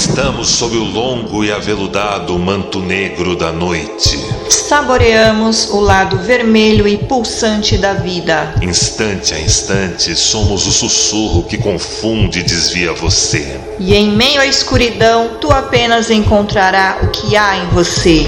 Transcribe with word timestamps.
Estamos 0.00 0.48
sob 0.48 0.78
o 0.78 0.82
longo 0.82 1.44
e 1.44 1.52
aveludado 1.52 2.38
manto 2.38 2.80
negro 2.80 3.36
da 3.36 3.52
noite. 3.52 4.18
Saboreamos 4.48 5.68
o 5.68 5.78
lado 5.78 6.16
vermelho 6.16 6.88
e 6.88 6.96
pulsante 6.96 7.76
da 7.76 7.92
vida. 7.92 8.54
Instante 8.62 9.34
a 9.34 9.38
instante, 9.38 10.16
somos 10.16 10.66
o 10.66 10.72
sussurro 10.72 11.42
que 11.42 11.58
confunde 11.58 12.40
e 12.40 12.42
desvia 12.42 12.94
você. 12.94 13.60
E 13.78 13.94
em 13.94 14.10
meio 14.12 14.40
à 14.40 14.46
escuridão, 14.46 15.36
tu 15.38 15.52
apenas 15.52 16.10
encontrará 16.10 17.00
o 17.02 17.08
que 17.08 17.36
há 17.36 17.58
em 17.58 17.66
você. 17.66 18.26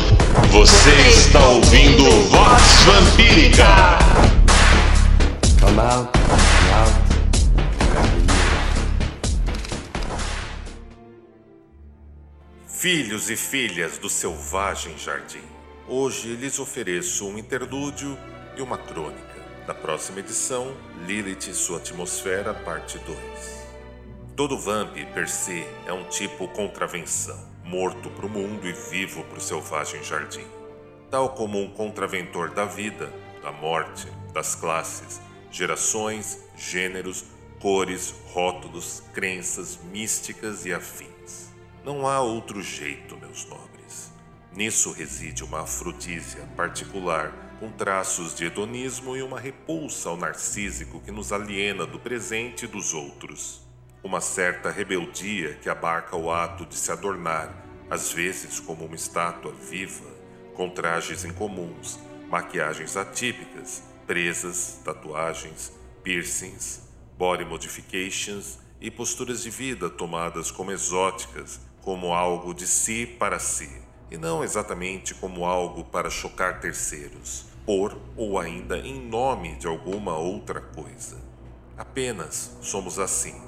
Você 0.51 0.91
está 1.09 1.41
ouvindo 1.49 2.05
Voz 2.29 2.63
Vampírica! 2.85 3.99
Come 5.59 5.81
out. 5.81 6.42
Filhos 12.83 13.31
e 13.31 13.37
filhas 13.37 13.97
do 13.97 14.11
selvagem 14.11 14.99
jardim, 14.99 15.45
hoje 15.87 16.35
lhes 16.35 16.59
ofereço 16.59 17.29
um 17.29 17.39
interlúdio 17.39 18.19
e 18.57 18.61
uma 18.61 18.77
crônica. 18.77 19.37
Na 19.69 19.73
próxima 19.73 20.19
edição, 20.19 20.77
Lilith 21.07 21.49
e 21.49 21.55
sua 21.55 21.79
atmosfera, 21.79 22.53
parte 22.53 22.99
2. 22.99 23.19
Todo 24.35 24.59
vamp, 24.59 24.97
per 25.15 25.29
se, 25.29 25.65
é 25.87 25.93
um 25.93 26.09
tipo 26.09 26.49
contravenção, 26.49 27.39
morto 27.63 28.11
para 28.11 28.27
o 28.27 28.29
mundo 28.29 28.67
e 28.67 28.73
vivo 28.73 29.23
para 29.27 29.39
o 29.39 29.41
selvagem 29.41 30.03
jardim. 30.03 30.49
Tal 31.09 31.37
como 31.37 31.63
um 31.63 31.71
contraventor 31.71 32.51
da 32.51 32.65
vida, 32.65 33.13
da 33.45 33.53
morte, 33.53 34.09
das 34.35 34.57
classes, 34.57 35.21
gerações, 35.53 36.37
gêneros, 36.57 37.27
cores, 37.61 38.13
rótulos, 38.33 39.05
crenças 39.15 39.79
místicas 39.93 40.67
e 40.67 40.75
afins. 40.75 41.12
Não 41.85 42.07
há 42.07 42.21
outro 42.21 42.63
jeito, 42.63 43.17
meus 43.17 43.45
nobres. 43.45 44.13
Nisso 44.55 44.93
reside 44.93 45.43
uma 45.43 45.63
afrodísia 45.63 46.47
particular, 46.57 47.57
com 47.59 47.73
traços 47.73 48.37
de 48.37 48.45
hedonismo 48.45 49.17
e 49.17 49.23
uma 49.23 49.41
repulsa 49.41 50.09
ao 50.09 50.17
narcísico 50.17 51.01
que 51.01 51.11
nos 51.11 51.33
aliena 51.33 51.85
do 51.85 51.99
presente 51.99 52.67
e 52.67 52.69
dos 52.69 52.95
outros. 52.95 53.67
Uma 54.01 54.21
certa 54.21 54.71
rebeldia 54.71 55.55
que 55.55 55.69
abarca 55.69 56.15
o 56.15 56.31
ato 56.31 56.65
de 56.65 56.77
se 56.77 56.93
adornar, 56.93 57.53
às 57.91 58.13
vezes 58.13 58.61
como 58.61 58.85
uma 58.85 58.95
estátua 58.95 59.53
viva, 59.53 60.09
com 60.55 60.71
trajes 60.71 61.25
incomuns, 61.25 61.99
maquiagens 62.31 62.97
atípicas, 62.97 63.83
presas, 64.07 64.81
tatuagens, 64.85 65.73
piercings, 66.05 66.83
body 67.19 67.45
modifications 67.45 68.61
e 68.81 68.89
posturas 68.89 69.43
de 69.43 69.51
vida 69.51 69.91
tomadas 69.91 70.53
como 70.53 70.71
exóticas 70.71 71.72
como 71.83 72.15
algo 72.15 72.55
de 72.55 72.67
si 72.67 73.07
para 73.07 73.39
si, 73.39 73.71
e 74.11 74.17
não 74.17 74.43
exatamente 74.43 75.15
como 75.15 75.45
algo 75.45 75.85
para 75.85 76.09
chocar 76.09 76.61
terceiros, 76.61 77.47
por 77.67 77.99
ou 78.17 78.39
ainda 78.39 78.79
em 78.79 79.01
nome 79.01 79.57
de 79.57 79.67
alguma 79.67 80.17
outra 80.17 80.61
coisa. 80.61 81.21
Apenas 81.77 82.57
somos 82.61 82.99
assim, 82.99 83.41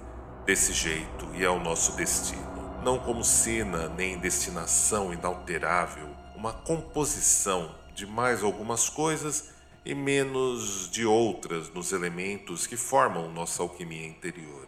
desse 0.45 0.73
jeito 0.73 1.29
e 1.35 1.45
é 1.45 1.49
o 1.49 1.61
nosso 1.61 1.93
destino, 1.93 2.81
não 2.83 2.99
como 2.99 3.25
sina 3.25 3.89
nem 3.89 4.19
destinação 4.19 5.13
inalterável, 5.13 6.09
uma 6.35 6.53
composição 6.53 7.75
de 7.95 8.07
mais 8.07 8.43
algumas 8.43 8.89
coisas 8.89 9.51
e 9.85 9.95
menos 9.95 10.91
de 10.91 11.07
outras 11.07 11.71
nos 11.71 11.93
elementos 11.93 12.67
que 12.67 12.77
formam 12.77 13.31
nossa 13.31 13.63
alquimia 13.63 14.07
interior. 14.07 14.67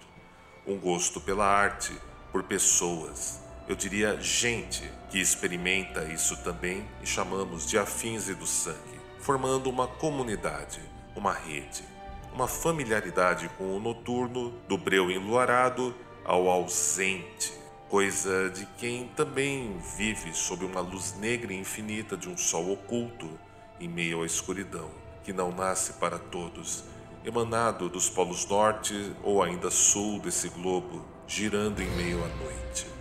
Um 0.67 0.78
gosto 0.78 1.20
pela 1.20 1.47
arte, 1.47 1.92
por 2.31 2.42
pessoas, 2.42 3.41
eu 3.69 3.75
diria 3.75 4.20
gente, 4.20 4.89
que 5.11 5.19
experimenta 5.19 6.05
isso 6.05 6.36
também 6.39 6.86
e 7.03 7.06
chamamos 7.06 7.67
de 7.67 7.78
afins 7.78 8.28
e 8.28 8.34
do 8.34 8.47
sangue, 8.47 9.00
formando 9.19 9.69
uma 9.69 9.88
comunidade, 9.88 10.81
uma 11.15 11.32
rede, 11.32 11.82
uma 12.32 12.47
familiaridade 12.47 13.49
com 13.56 13.76
o 13.76 13.81
noturno, 13.81 14.50
do 14.69 14.78
breu 14.78 15.10
enluarado 15.10 15.94
ao 16.25 16.49
ausente, 16.49 17.53
coisa 17.88 18.50
de 18.50 18.66
quem 18.78 19.09
também 19.16 19.76
vive 19.97 20.32
sob 20.32 20.65
uma 20.65 20.81
luz 20.81 21.16
negra 21.19 21.53
e 21.53 21.59
infinita 21.59 22.16
de 22.16 22.28
um 22.28 22.37
sol 22.37 22.71
oculto 22.72 23.28
em 23.81 23.88
meio 23.88 24.22
à 24.22 24.26
escuridão, 24.26 24.91
que 25.25 25.32
não 25.32 25.50
nasce 25.50 25.94
para 25.94 26.19
todos, 26.19 26.84
emanado 27.25 27.88
dos 27.88 28.09
polos 28.09 28.47
norte 28.47 29.12
ou 29.25 29.43
ainda 29.43 29.71
sul 29.71 30.21
desse 30.21 30.49
globo, 30.50 31.05
girando 31.26 31.82
em 31.82 31.91
meio 31.97 32.25
à 32.25 32.28
noite. 32.28 32.95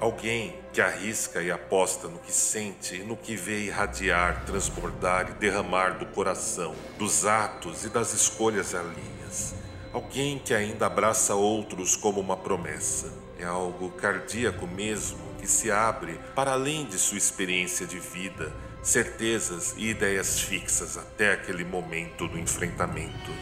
Alguém 0.00 0.54
que 0.72 0.80
arrisca 0.80 1.42
e 1.42 1.50
aposta 1.50 2.06
no 2.06 2.20
que 2.20 2.32
sente 2.32 2.94
e 2.94 3.02
no 3.02 3.16
que 3.16 3.34
vê 3.34 3.64
irradiar, 3.64 4.44
transbordar 4.46 5.30
e 5.30 5.34
derramar 5.34 5.98
do 5.98 6.06
coração, 6.06 6.72
dos 6.96 7.26
atos 7.26 7.84
e 7.84 7.88
das 7.88 8.14
escolhas 8.14 8.76
alheias. 8.76 9.54
Alguém 9.92 10.38
que 10.38 10.54
ainda 10.54 10.86
abraça 10.86 11.34
outros 11.34 11.96
como 11.96 12.20
uma 12.20 12.36
promessa. 12.36 13.12
É 13.40 13.44
algo 13.44 13.90
cardíaco 13.90 14.68
mesmo 14.68 15.18
que 15.40 15.48
se 15.48 15.68
abre 15.68 16.20
para 16.32 16.52
além 16.52 16.86
de 16.86 16.96
sua 16.96 17.18
experiência 17.18 17.84
de 17.84 17.98
vida, 17.98 18.52
certezas 18.80 19.74
e 19.76 19.88
ideias 19.88 20.38
fixas 20.38 20.96
até 20.96 21.32
aquele 21.32 21.64
momento 21.64 22.28
do 22.28 22.38
enfrentamento. 22.38 23.32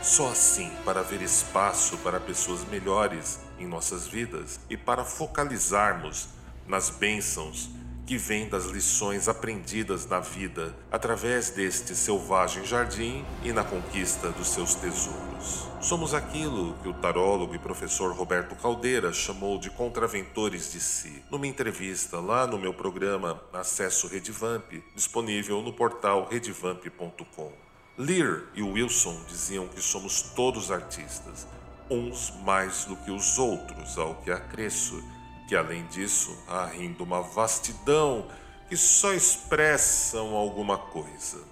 Só 0.00 0.28
assim, 0.28 0.70
para 0.82 1.00
haver 1.00 1.20
espaço 1.20 1.98
para 1.98 2.18
pessoas 2.18 2.64
melhores 2.64 3.38
em 3.60 3.66
nossas 3.66 4.06
vidas 4.06 4.58
e 4.68 4.76
para 4.76 5.04
focalizarmos 5.04 6.28
nas 6.66 6.90
bênçãos 6.90 7.70
que 8.10 8.16
vêm 8.16 8.48
das 8.48 8.64
lições 8.64 9.28
aprendidas 9.28 10.04
na 10.04 10.18
vida 10.18 10.74
através 10.90 11.50
deste 11.50 11.94
selvagem 11.94 12.64
jardim 12.64 13.24
e 13.44 13.52
na 13.52 13.62
conquista 13.62 14.30
dos 14.30 14.48
seus 14.48 14.74
tesouros. 14.74 15.68
Somos 15.80 16.12
aquilo 16.12 16.74
que 16.82 16.88
o 16.88 16.92
tarólogo 16.92 17.54
e 17.54 17.58
professor 17.60 18.12
Roberto 18.12 18.56
Caldeira 18.56 19.12
chamou 19.12 19.58
de 19.58 19.70
contraventores 19.70 20.72
de 20.72 20.80
si, 20.80 21.22
numa 21.30 21.46
entrevista 21.46 22.18
lá 22.18 22.48
no 22.48 22.58
meu 22.58 22.74
programa 22.74 23.40
Acesso 23.52 24.08
Redivamp, 24.08 24.72
disponível 24.92 25.62
no 25.62 25.72
portal 25.72 26.26
redivamp.com. 26.28 27.52
Lear 27.96 28.42
e 28.54 28.62
Wilson 28.62 29.20
diziam 29.28 29.68
que 29.68 29.80
somos 29.80 30.20
todos 30.22 30.72
artistas, 30.72 31.46
uns 31.90 32.32
mais 32.44 32.84
do 32.84 32.96
que 32.96 33.10
os 33.10 33.38
outros, 33.38 33.98
ao 33.98 34.14
que 34.16 34.30
acresço, 34.30 35.02
que 35.48 35.56
além 35.56 35.84
disso 35.86 36.36
há 36.46 36.66
rindo 36.66 37.02
uma 37.02 37.20
vastidão 37.20 38.26
que 38.68 38.76
só 38.76 39.12
expressam 39.12 40.34
alguma 40.34 40.78
coisa. 40.78 41.42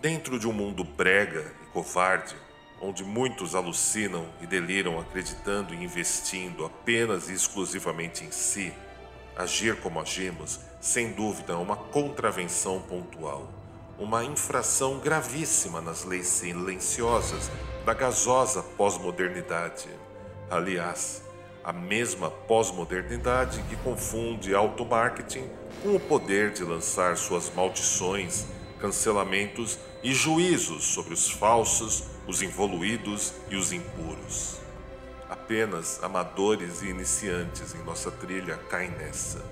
Dentro 0.00 0.38
de 0.38 0.46
um 0.46 0.52
mundo 0.52 0.84
brega 0.84 1.52
e 1.62 1.66
covarde, 1.72 2.36
onde 2.80 3.04
muitos 3.04 3.54
alucinam 3.54 4.26
e 4.40 4.46
deliram 4.46 4.98
acreditando 4.98 5.74
e 5.74 5.82
investindo 5.82 6.64
apenas 6.64 7.28
e 7.28 7.32
exclusivamente 7.32 8.24
em 8.24 8.30
si, 8.30 8.72
agir 9.36 9.80
como 9.80 10.00
agimos, 10.00 10.60
sem 10.80 11.12
dúvida, 11.12 11.52
é 11.52 11.56
uma 11.56 11.76
contravenção 11.76 12.80
pontual 12.82 13.61
uma 14.02 14.24
infração 14.24 14.98
gravíssima 14.98 15.80
nas 15.80 16.02
leis 16.02 16.26
silenciosas 16.26 17.48
da 17.86 17.94
gasosa 17.94 18.60
pós-modernidade. 18.60 19.88
Aliás, 20.50 21.22
a 21.62 21.72
mesma 21.72 22.28
pós-modernidade 22.28 23.62
que 23.70 23.76
confunde 23.76 24.56
automarketing 24.56 25.48
com 25.84 25.94
o 25.94 26.00
poder 26.00 26.50
de 26.50 26.64
lançar 26.64 27.16
suas 27.16 27.48
maldições, 27.54 28.44
cancelamentos 28.80 29.78
e 30.02 30.12
juízos 30.12 30.82
sobre 30.82 31.14
os 31.14 31.30
falsos, 31.30 32.02
os 32.26 32.42
involuídos 32.42 33.32
e 33.48 33.54
os 33.54 33.72
impuros. 33.72 34.58
Apenas 35.30 36.02
amadores 36.02 36.82
e 36.82 36.88
iniciantes 36.88 37.72
em 37.72 37.84
nossa 37.84 38.10
trilha 38.10 38.58
caem 38.68 38.90
nessa. 38.90 39.44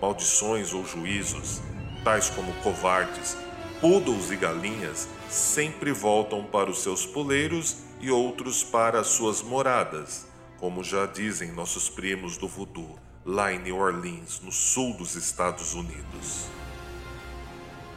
Maldições 0.00 0.72
ou 0.72 0.82
juízos, 0.86 1.60
tais 2.02 2.30
como 2.30 2.52
covardes, 2.62 3.36
poodles 3.82 4.30
e 4.30 4.36
galinhas 4.36 5.08
sempre 5.28 5.90
voltam 5.90 6.44
para 6.44 6.70
os 6.70 6.84
seus 6.84 7.04
poleiros 7.04 7.78
e 8.00 8.12
outros 8.12 8.62
para 8.62 9.00
as 9.00 9.08
suas 9.08 9.42
moradas, 9.42 10.24
como 10.60 10.84
já 10.84 11.04
dizem 11.04 11.50
nossos 11.50 11.88
primos 11.88 12.36
do 12.36 12.46
voodoo, 12.46 12.96
lá 13.24 13.52
em 13.52 13.58
New 13.58 13.76
Orleans, 13.76 14.40
no 14.40 14.52
sul 14.52 14.96
dos 14.96 15.16
Estados 15.16 15.74
Unidos. 15.74 16.46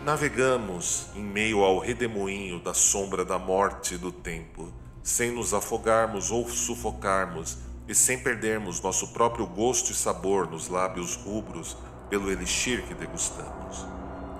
Navegamos 0.03 1.05
em 1.15 1.23
meio 1.23 1.63
ao 1.63 1.77
redemoinho 1.77 2.59
da 2.59 2.73
sombra 2.73 3.23
da 3.23 3.37
morte 3.37 3.93
e 3.93 3.99
do 3.99 4.11
tempo, 4.11 4.73
sem 5.03 5.29
nos 5.29 5.53
afogarmos 5.53 6.31
ou 6.31 6.49
sufocarmos 6.49 7.59
e 7.87 7.93
sem 7.93 8.17
perdermos 8.17 8.81
nosso 8.81 9.09
próprio 9.09 9.45
gosto 9.45 9.91
e 9.91 9.95
sabor 9.95 10.49
nos 10.49 10.67
lábios 10.67 11.13
rubros 11.15 11.77
pelo 12.09 12.31
elixir 12.31 12.81
que 12.87 12.95
degustamos 12.95 13.94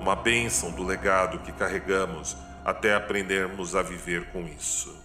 uma 0.06 0.16
bênção 0.16 0.70
do 0.70 0.84
legado 0.84 1.40
que 1.40 1.52
carregamos 1.52 2.38
até 2.64 2.94
aprendermos 2.94 3.76
a 3.76 3.82
viver 3.82 4.28
com 4.28 4.48
isso. 4.48 4.96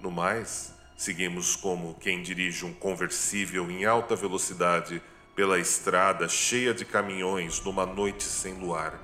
No 0.00 0.10
mais, 0.10 0.72
seguimos 0.96 1.54
como 1.54 1.92
quem 2.00 2.22
dirige 2.22 2.64
um 2.64 2.72
conversível 2.72 3.70
em 3.70 3.84
alta 3.84 4.16
velocidade 4.16 5.02
pela 5.36 5.58
estrada 5.58 6.26
cheia 6.30 6.72
de 6.72 6.82
caminhões 6.86 7.62
numa 7.62 7.84
noite 7.84 8.24
sem 8.24 8.54
luar, 8.54 8.98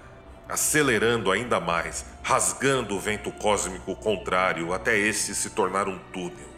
acelerando 0.48 1.30
ainda 1.30 1.60
mais, 1.60 2.06
rasgando 2.22 2.96
o 2.96 3.00
vento 3.00 3.30
cósmico 3.30 3.94
contrário 3.96 4.72
até 4.72 4.96
este 4.96 5.34
se 5.34 5.50
tornar 5.50 5.88
um 5.88 5.98
túnel, 6.10 6.48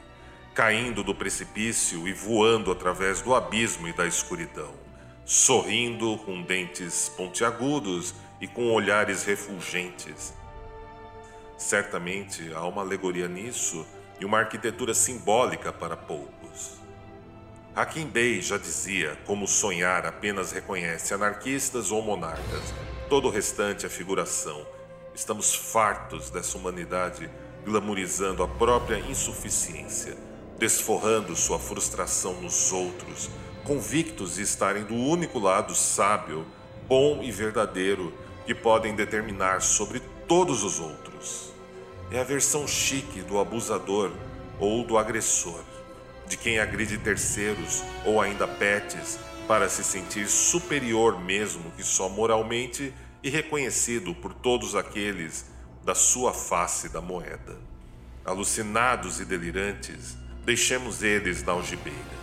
caindo 0.55 1.03
do 1.03 1.13
precipício 1.13 2.07
e 2.07 2.13
voando 2.13 2.71
através 2.71 3.21
do 3.21 3.35
abismo 3.35 3.89
e 3.89 3.93
da 3.93 4.07
escuridão, 4.07 4.73
sorrindo 5.25 6.17
com 6.19 6.41
dentes 6.41 7.09
pontiagudos 7.17 8.15
e 8.41 8.49
com 8.49 8.73
olhares 8.73 9.25
refulgentes. 9.25 10.33
Certamente 11.59 12.53
há 12.55 12.65
uma 12.65 12.81
alegoria 12.81 13.29
nisso 13.29 13.87
e 14.19 14.25
uma 14.25 14.39
arquitetura 14.39 14.95
simbólica 14.95 15.73
para 15.73 15.97
poucos. 15.97 16.81
Hakim 17.75 18.07
Bey 18.07 18.41
já 18.41 18.59
dizia 18.59 19.17
como 19.27 19.47
sonhar 19.47 20.07
apenas 20.07 20.53
reconhece 20.53 21.15
anarquistas 21.15 21.93
ou 21.93 22.03
monarcas, 22.03 22.75
todo 23.09 23.29
o 23.29 23.31
restante 23.31 23.87
é 23.87 23.89
figuração. 23.89 24.67
Estamos 25.15 25.55
fartos 25.55 26.31
dessa 26.31 26.57
humanidade 26.57 27.31
glamorizando 27.65 28.43
a 28.43 28.49
própria 28.49 28.99
insuficiência, 28.99 30.17
desforrando 30.59 31.37
sua 31.37 31.59
frustração 31.59 32.41
nos 32.41 32.73
outros, 32.73 33.31
convictos 33.65 34.37
de 34.37 34.43
estarem 34.43 34.85
do 34.85 34.95
único 34.95 35.39
lado 35.39 35.75
sábio, 35.75 36.47
bom 36.89 37.23
e 37.23 37.31
verdadeiro 37.31 38.13
que 38.51 38.55
podem 38.57 38.97
determinar 38.97 39.63
sobre 39.63 40.01
todos 40.27 40.65
os 40.65 40.81
outros. 40.81 41.53
É 42.11 42.19
a 42.19 42.25
versão 42.25 42.67
chique 42.67 43.21
do 43.21 43.39
abusador 43.39 44.11
ou 44.59 44.83
do 44.83 44.99
agressor 44.99 45.63
de 46.27 46.37
quem 46.37 46.59
agride 46.59 46.99
terceiros 46.99 47.85
ou 48.05 48.21
ainda 48.21 48.49
pets 48.49 49.21
para 49.47 49.69
se 49.69 49.85
sentir 49.85 50.27
superior 50.27 51.21
mesmo 51.21 51.71
que 51.77 51.85
só 51.85 52.09
moralmente 52.09 52.93
e 53.23 53.31
reconhecido 53.31 54.17
por 54.17 54.35
todos 54.35 54.75
aqueles 54.75 55.47
da 55.85 55.95
sua 55.95 56.35
face 56.35 56.89
da 56.89 57.01
moeda. 57.01 57.57
Alucinados 58.25 59.21
e 59.21 59.25
delirantes, 59.25 60.17
deixemos 60.45 61.05
eles 61.05 61.41
na 61.45 61.53
algibeira. 61.53 62.19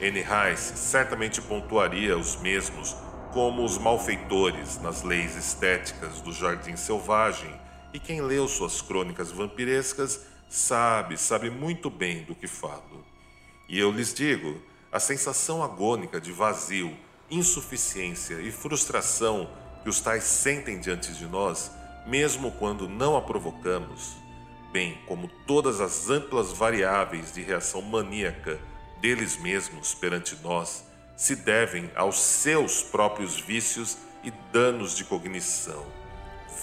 N. 0.00 0.18
Rice 0.18 0.78
certamente 0.78 1.42
pontuaria 1.42 2.16
os 2.16 2.36
mesmos 2.36 2.96
como 3.32 3.64
os 3.64 3.78
malfeitores 3.78 4.80
nas 4.80 5.02
leis 5.02 5.36
estéticas 5.36 6.20
do 6.20 6.32
Jardim 6.32 6.76
Selvagem, 6.76 7.54
e 7.92 7.98
quem 7.98 8.20
leu 8.20 8.46
suas 8.48 8.80
crônicas 8.80 9.30
vampirescas 9.30 10.20
sabe, 10.48 11.16
sabe 11.16 11.50
muito 11.50 11.90
bem 11.90 12.22
do 12.24 12.34
que 12.34 12.46
falo. 12.46 13.04
E 13.68 13.78
eu 13.78 13.90
lhes 13.90 14.12
digo: 14.14 14.60
a 14.90 14.98
sensação 14.98 15.62
agônica 15.62 16.20
de 16.20 16.32
vazio, 16.32 16.96
insuficiência 17.30 18.40
e 18.40 18.50
frustração 18.50 19.48
que 19.82 19.88
os 19.88 20.00
tais 20.00 20.24
sentem 20.24 20.80
diante 20.80 21.12
de 21.12 21.26
nós, 21.26 21.70
mesmo 22.06 22.50
quando 22.52 22.88
não 22.88 23.16
a 23.16 23.22
provocamos, 23.22 24.16
bem 24.72 24.98
como 25.06 25.28
todas 25.46 25.80
as 25.80 26.08
amplas 26.08 26.52
variáveis 26.52 27.32
de 27.32 27.42
reação 27.42 27.82
maníaca 27.82 28.58
deles 29.00 29.36
mesmos 29.36 29.94
perante 29.94 30.36
nós, 30.42 30.84
se 31.18 31.36
devem 31.36 31.90
aos 31.94 32.18
seus 32.18 32.82
próprios 32.82 33.38
vícios 33.38 33.98
e 34.24 34.30
danos 34.52 34.96
de 34.96 35.04
cognição. 35.04 35.84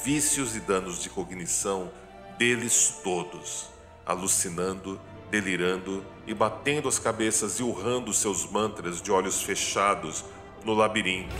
Vícios 0.04 0.56
e 0.56 0.60
danos 0.60 1.04
de 1.04 1.10
cognição 1.10 1.92
deles 2.40 3.02
todos, 3.04 3.69
alucinando 4.04 5.00
delirando 5.30 6.06
e 6.25 6.34
batendo 6.34 6.88
as 6.88 6.98
cabeças 6.98 7.60
e 7.60 7.63
urrando 7.63 8.13
seus 8.13 8.50
mantras 8.50 9.02
de 9.02 9.12
olhos 9.12 9.42
fechados 9.42 10.24
no 10.63 10.74
labirinto. 10.74 11.36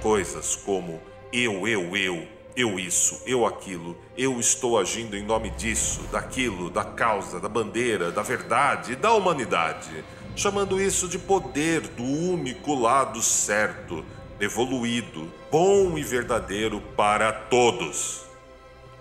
Coisas 0.00 0.54
como 0.54 1.00
eu, 1.32 1.66
eu, 1.66 1.96
eu, 1.96 2.28
eu 2.54 2.78
isso, 2.78 3.20
eu 3.26 3.46
aquilo, 3.46 3.96
eu 4.16 4.38
estou 4.38 4.78
agindo 4.78 5.16
em 5.16 5.24
nome 5.24 5.50
disso, 5.50 6.02
daquilo, 6.12 6.70
da 6.70 6.84
causa, 6.84 7.40
da 7.40 7.48
bandeira, 7.48 8.12
da 8.12 8.22
verdade 8.22 8.94
da 8.94 9.12
humanidade, 9.12 10.04
chamando 10.34 10.80
isso 10.80 11.08
de 11.08 11.18
poder 11.18 11.80
do 11.80 12.02
único 12.02 12.74
lado 12.74 13.22
certo, 13.22 14.04
evoluído, 14.40 15.32
bom 15.50 15.96
e 15.98 16.02
verdadeiro 16.02 16.80
para 16.96 17.32
todos. 17.32 18.22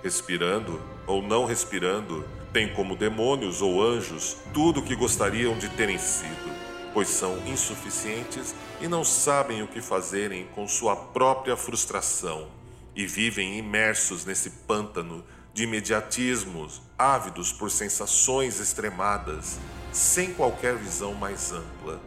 Respirando 0.04 0.81
ou 1.07 1.22
não 1.22 1.45
respirando, 1.45 2.25
têm 2.51 2.74
como 2.74 2.95
demônios 2.95 3.62
ou 3.62 3.81
anjos 3.81 4.38
tudo 4.54 4.80
o 4.80 4.83
que 4.83 4.95
gostariam 4.95 5.57
de 5.57 5.69
terem 5.69 5.98
sido, 5.98 6.51
pois 6.94 7.07
são 7.07 7.38
insuficientes 7.48 8.54
e 8.81 8.88
não 8.88 9.04
sabem 9.04 9.63
o 9.63 9.68
que 9.68 9.81
fazerem 9.81 10.48
com 10.54 10.68
sua 10.68 10.95
própria 10.95 11.56
frustração 11.56 12.48
e 12.95 13.06
vivem 13.07 13.57
imersos 13.57 14.25
nesse 14.25 14.50
pântano 14.50 15.24
de 15.54 15.63
imediatismos, 15.63 16.81
ávidos 16.98 17.51
por 17.51 17.72
sensações 17.72 18.60
extremadas, 18.60 19.60
sem 19.92 20.34
qualquer 20.34 20.78
visão 20.78 21.14
mais 21.14 21.52
ampla, 21.52 22.00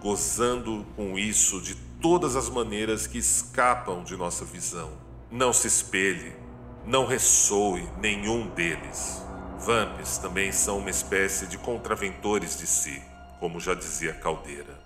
gozando 0.00 0.86
com 0.96 1.18
isso 1.18 1.60
de 1.60 1.74
todas 2.00 2.36
as 2.36 2.48
maneiras 2.48 3.06
que 3.06 3.18
escapam 3.18 4.02
de 4.04 4.16
nossa 4.16 4.44
visão. 4.44 4.90
Não 5.30 5.52
se 5.52 5.66
espelhe, 5.66 6.34
não 6.84 7.06
ressoe 7.06 7.88
nenhum 7.98 8.48
deles. 8.48 9.22
Vamps 9.58 10.18
também 10.18 10.50
são 10.50 10.78
uma 10.78 10.90
espécie 10.90 11.46
de 11.46 11.56
contraventores 11.56 12.58
de 12.58 12.66
si, 12.66 13.00
como 13.38 13.60
já 13.60 13.74
dizia 13.74 14.12
Caldeira. 14.12 14.80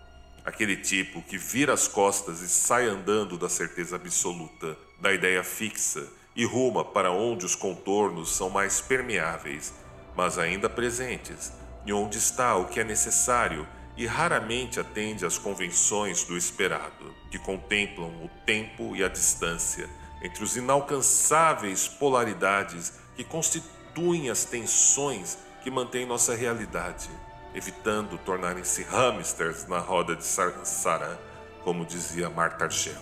Aquele 0.44 0.76
tipo 0.76 1.22
que 1.22 1.38
vira 1.38 1.72
as 1.72 1.88
costas 1.88 2.40
e 2.40 2.48
sai 2.48 2.86
andando 2.86 3.36
da 3.36 3.48
certeza 3.48 3.96
absoluta, 3.96 4.76
da 5.00 5.12
ideia 5.12 5.42
fixa 5.42 6.06
e 6.36 6.44
ruma 6.44 6.84
para 6.84 7.10
onde 7.10 7.46
os 7.46 7.54
contornos 7.54 8.36
são 8.36 8.50
mais 8.50 8.80
permeáveis, 8.80 9.72
mas 10.14 10.38
ainda 10.38 10.68
presentes, 10.68 11.52
e 11.86 11.92
onde 11.92 12.18
está 12.18 12.56
o 12.56 12.66
que 12.66 12.80
é 12.80 12.84
necessário 12.84 13.66
e 13.96 14.04
raramente 14.06 14.78
atende 14.78 15.24
às 15.24 15.38
convenções 15.38 16.24
do 16.24 16.36
esperado, 16.36 17.14
que 17.30 17.38
contemplam 17.38 18.08
o 18.22 18.30
tempo 18.44 18.94
e 18.94 19.02
a 19.02 19.08
distância 19.08 19.88
entre 20.22 20.42
os 20.42 20.56
inalcançáveis 20.56 21.88
polaridades 21.88 22.92
que 23.14 23.24
constituem 23.24 24.28
as 24.28 24.44
tensões 24.44 25.38
que 25.62 25.70
mantêm 25.70 26.04
nossa 26.04 26.34
realidade, 26.34 27.08
evitando 27.54 28.18
tornarem-se 28.18 28.82
hamsters 28.82 29.66
na 29.66 29.78
roda 29.78 30.14
de 30.14 30.24
Sansara, 30.24 31.18
como 31.64 31.86
dizia 31.86 32.28
Marta 32.28 32.64
Argel. 32.64 33.00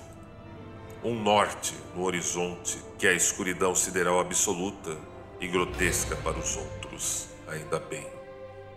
Um 1.02 1.20
norte 1.20 1.74
no 1.94 2.04
horizonte 2.04 2.78
que 2.98 3.06
é 3.06 3.10
a 3.10 3.14
escuridão 3.14 3.74
sideral 3.74 4.20
absoluta 4.20 4.96
e 5.40 5.48
grotesca 5.48 6.16
para 6.16 6.38
os 6.38 6.56
outros, 6.56 7.28
ainda 7.48 7.78
bem. 7.80 8.23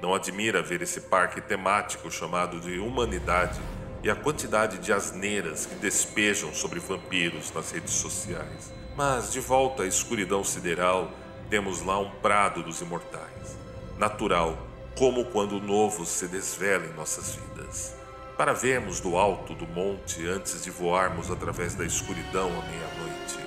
Não 0.02 0.14
admira 0.14 0.62
ver 0.62 0.82
esse 0.82 1.02
parque 1.02 1.42
temático 1.42 2.12
chamado 2.12 2.60
de 2.60 2.80
humanidade 2.80 3.60
e 4.04 4.10
a 4.10 4.16
quantidade 4.16 4.78
de 4.78 4.94
asneiras 4.94 5.66
que 5.66 5.76
despejam 5.76 6.54
sobre 6.54 6.80
vampiros 6.80 7.52
nas 7.52 7.72
redes 7.72 7.94
sociais. 7.94 8.72
Mas 8.96 9.32
de 9.32 9.40
volta 9.40 9.84
à 9.84 9.88
escuridão 9.88 10.44
sideral, 10.44 11.12
temos 11.50 11.82
lá 11.82 12.00
um 12.00 12.10
prado 12.22 12.62
dos 12.62 12.82
imortais, 12.82 13.58
natural 13.98 14.68
como 14.98 15.26
quando 15.26 15.58
o 15.58 15.62
novo 15.62 16.06
se 16.06 16.28
desvela 16.28 16.86
em 16.86 16.94
nossas 16.94 17.36
vidas, 17.36 17.94
para 18.36 18.52
vermos 18.54 19.00
do 19.00 19.16
alto 19.16 19.54
do 19.54 19.68
monte 19.68 20.28
antes 20.28 20.64
de 20.64 20.72
voarmos 20.72 21.30
através 21.30 21.76
da 21.76 21.86
escuridão 21.86 22.48
à 22.48 22.66
meia-noite. 22.66 23.40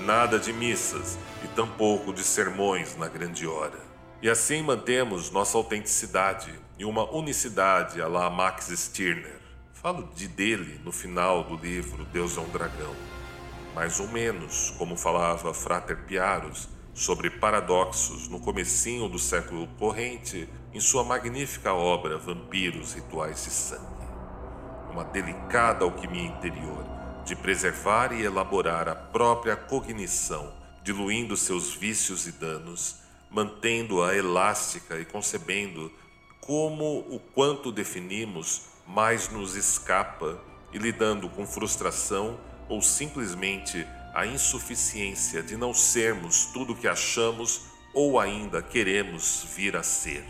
Nada 0.00 0.38
de 0.38 0.52
missas 0.52 1.18
e 1.44 1.48
tampouco 1.48 2.12
de 2.12 2.24
sermões 2.24 2.96
na 2.96 3.06
grande 3.06 3.46
hora. 3.46 3.93
E 4.24 4.30
assim 4.30 4.62
mantemos 4.62 5.30
nossa 5.30 5.58
autenticidade 5.58 6.50
e 6.78 6.84
uma 6.86 7.04
unicidade 7.14 8.00
a 8.00 8.08
la 8.08 8.30
Max 8.30 8.68
Stirner. 8.68 9.38
Falo 9.74 10.08
de 10.16 10.26
dele 10.26 10.80
no 10.82 10.90
final 10.90 11.44
do 11.44 11.58
livro 11.58 12.06
Deus 12.06 12.38
é 12.38 12.40
um 12.40 12.48
Dragão. 12.48 12.96
Mais 13.74 14.00
ou 14.00 14.08
menos, 14.08 14.70
como 14.78 14.96
falava 14.96 15.52
Frater 15.52 16.06
Piaros, 16.06 16.70
sobre 16.94 17.28
paradoxos 17.28 18.26
no 18.26 18.40
comecinho 18.40 19.10
do 19.10 19.18
século 19.18 19.68
corrente 19.78 20.48
em 20.72 20.80
sua 20.80 21.04
magnífica 21.04 21.74
obra 21.74 22.16
Vampiros 22.16 22.94
Rituais 22.94 23.44
de 23.44 23.50
Sangue. 23.50 24.08
Uma 24.90 25.04
delicada 25.04 25.84
alquimia 25.84 26.28
interior 26.28 26.82
de 27.26 27.36
preservar 27.36 28.10
e 28.10 28.22
elaborar 28.22 28.88
a 28.88 28.94
própria 28.94 29.54
cognição, 29.54 30.50
diluindo 30.82 31.36
seus 31.36 31.74
vícios 31.74 32.26
e 32.26 32.32
danos, 32.32 33.03
mantendo-a 33.34 34.14
elástica 34.14 34.96
e 35.00 35.04
concebendo 35.04 35.92
como 36.40 37.00
o 37.10 37.18
quanto 37.18 37.72
definimos 37.72 38.66
mais 38.86 39.28
nos 39.28 39.56
escapa 39.56 40.40
e 40.72 40.78
lidando 40.78 41.28
com 41.28 41.44
frustração 41.44 42.38
ou 42.68 42.80
simplesmente 42.80 43.84
a 44.14 44.24
insuficiência 44.24 45.42
de 45.42 45.56
não 45.56 45.74
sermos 45.74 46.46
tudo 46.46 46.74
o 46.74 46.76
que 46.76 46.86
achamos 46.86 47.62
ou 47.92 48.20
ainda 48.20 48.62
queremos 48.62 49.44
vir 49.56 49.74
a 49.74 49.82
ser. 49.82 50.24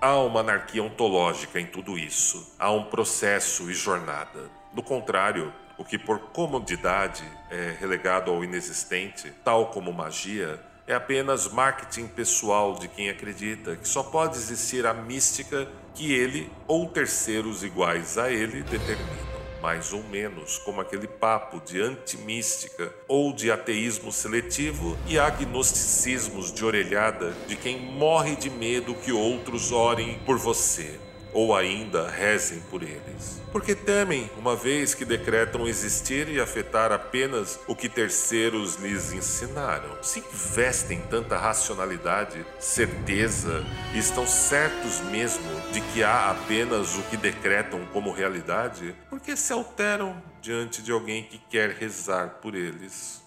Há 0.00 0.16
uma 0.16 0.40
anarquia 0.40 0.82
ontológica 0.82 1.60
em 1.60 1.66
tudo 1.66 1.96
isso. 1.96 2.54
Há 2.58 2.72
um 2.72 2.84
processo 2.84 3.70
e 3.70 3.74
jornada. 3.74 4.50
Do 4.72 4.82
contrário, 4.82 5.52
o 5.78 5.84
que 5.84 5.96
por 5.96 6.18
comodidade 6.32 7.24
é 7.50 7.76
relegado 7.78 8.32
ao 8.32 8.42
inexistente, 8.42 9.32
tal 9.44 9.66
como 9.70 9.92
magia, 9.92 10.60
é 10.86 10.94
apenas 10.94 11.48
marketing 11.48 12.06
pessoal 12.06 12.74
de 12.74 12.86
quem 12.86 13.10
acredita 13.10 13.76
que 13.76 13.88
só 13.88 14.02
pode 14.02 14.36
existir 14.36 14.86
a 14.86 14.94
mística 14.94 15.68
que 15.94 16.12
ele 16.12 16.50
ou 16.68 16.88
terceiros 16.88 17.64
iguais 17.64 18.16
a 18.16 18.30
ele 18.30 18.62
determinam. 18.62 19.26
Mais 19.60 19.92
ou 19.92 20.02
menos 20.04 20.58
como 20.58 20.80
aquele 20.80 21.08
papo 21.08 21.60
de 21.60 21.80
antimística 21.80 22.92
ou 23.08 23.32
de 23.32 23.50
ateísmo 23.50 24.12
seletivo 24.12 24.96
e 25.08 25.18
agnosticismos 25.18 26.52
de 26.52 26.64
orelhada 26.64 27.32
de 27.48 27.56
quem 27.56 27.80
morre 27.80 28.36
de 28.36 28.48
medo 28.48 28.94
que 28.94 29.10
outros 29.10 29.72
orem 29.72 30.20
por 30.24 30.38
você 30.38 31.00
ou 31.36 31.54
ainda 31.54 32.08
rezem 32.08 32.60
por 32.70 32.82
eles. 32.82 33.42
Porque 33.52 33.74
temem, 33.74 34.30
uma 34.38 34.56
vez 34.56 34.94
que 34.94 35.04
decretam 35.04 35.68
existir 35.68 36.30
e 36.30 36.40
afetar 36.40 36.90
apenas 36.90 37.60
o 37.68 37.76
que 37.76 37.90
terceiros 37.90 38.76
lhes 38.76 39.12
ensinaram. 39.12 40.02
Se 40.02 40.20
investem 40.20 40.98
tanta 41.10 41.36
racionalidade, 41.36 42.42
certeza 42.58 43.62
e 43.94 43.98
estão 43.98 44.26
certos 44.26 45.00
mesmo 45.10 45.44
de 45.72 45.82
que 45.82 46.02
há 46.02 46.30
apenas 46.30 46.96
o 46.96 47.02
que 47.02 47.18
decretam 47.18 47.84
como 47.92 48.12
realidade, 48.12 48.96
porque 49.10 49.36
se 49.36 49.52
alteram 49.52 50.22
diante 50.40 50.80
de 50.80 50.90
alguém 50.90 51.24
que 51.24 51.36
quer 51.36 51.68
rezar 51.68 52.38
por 52.40 52.54
eles? 52.54 53.22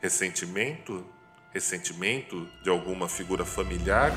Ressentimento? 0.00 1.06
Ressentimento 1.54 2.44
de 2.64 2.70
alguma 2.70 3.08
figura 3.08 3.44
familiar 3.44 4.10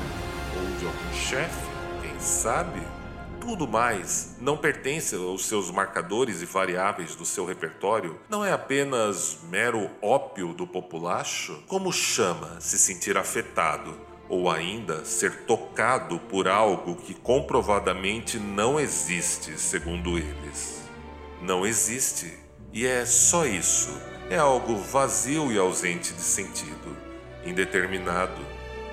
ou 0.56 0.78
de 0.80 0.84
algum 0.84 1.14
chefe? 1.14 1.66
Quem 2.02 2.18
sabe? 2.18 3.05
Tudo 3.46 3.68
mais 3.68 4.34
não 4.40 4.56
pertence 4.56 5.14
aos 5.14 5.46
seus 5.46 5.70
marcadores 5.70 6.42
e 6.42 6.44
variáveis 6.44 7.14
do 7.14 7.24
seu 7.24 7.46
repertório, 7.46 8.18
não 8.28 8.44
é 8.44 8.52
apenas 8.52 9.38
mero 9.48 9.88
ópio 10.02 10.52
do 10.52 10.66
populacho? 10.66 11.62
Como 11.68 11.92
chama 11.92 12.60
se 12.60 12.76
sentir 12.76 13.16
afetado 13.16 13.96
ou 14.28 14.50
ainda 14.50 15.04
ser 15.04 15.44
tocado 15.44 16.18
por 16.18 16.48
algo 16.48 16.96
que 16.96 17.14
comprovadamente 17.14 18.36
não 18.36 18.80
existe, 18.80 19.56
segundo 19.60 20.18
eles? 20.18 20.82
Não 21.40 21.64
existe, 21.64 22.36
e 22.72 22.84
é 22.84 23.06
só 23.06 23.46
isso. 23.46 23.96
É 24.28 24.36
algo 24.36 24.76
vazio 24.76 25.52
e 25.52 25.58
ausente 25.58 26.12
de 26.12 26.20
sentido, 26.20 26.96
indeterminado, 27.44 28.44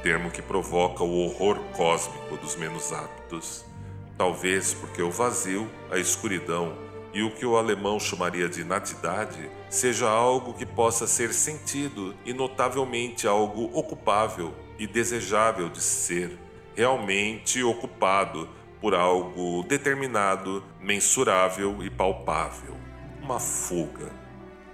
termo 0.03 0.29
que 0.29 0.43
provoca 0.43 1.03
o 1.03 1.25
horror 1.25 1.57
cósmico 1.75 2.37
dos 2.37 2.55
menos 2.55 2.93
aptos. 2.93 3.65
Talvez 4.17 4.73
porque 4.73 5.01
o 5.01 5.09
vazio, 5.09 5.69
a 5.89 5.97
escuridão 5.97 6.77
e 7.13 7.21
o 7.21 7.31
que 7.31 7.45
o 7.45 7.57
alemão 7.57 7.99
chamaria 7.99 8.49
de 8.49 8.63
natidade 8.63 9.49
seja 9.69 10.09
algo 10.09 10.53
que 10.53 10.65
possa 10.65 11.07
ser 11.07 11.33
sentido 11.33 12.15
e 12.25 12.33
notavelmente 12.33 13.27
algo 13.27 13.69
ocupável 13.77 14.53
e 14.77 14.87
desejável 14.87 15.69
de 15.69 15.81
ser, 15.81 16.37
realmente 16.75 17.63
ocupado 17.63 18.49
por 18.81 18.93
algo 18.93 19.63
determinado, 19.63 20.63
mensurável 20.79 21.83
e 21.83 21.89
palpável. 21.89 22.75
Uma 23.21 23.39
fuga. 23.39 24.11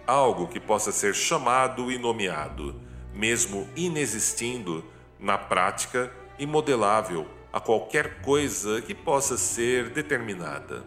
Algo 0.08 0.48
que 0.48 0.60
possa 0.60 0.92
ser 0.92 1.14
chamado 1.14 1.92
e 1.92 1.98
nomeado, 1.98 2.82
mesmo 3.14 3.68
inexistindo 3.76 4.84
na 5.20 5.38
prática 5.38 6.12
e 6.40 6.46
modelável 6.46 7.28
a 7.52 7.60
qualquer 7.60 8.22
coisa 8.22 8.82
que 8.82 8.94
possa 8.94 9.38
ser 9.38 9.90
determinada. 9.90 10.84